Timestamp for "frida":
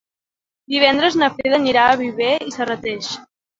1.35-1.57